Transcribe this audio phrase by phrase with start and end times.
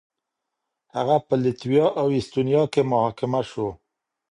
[0.95, 3.67] هغه په لتويا او اېسټونيا کې محاکمه شو.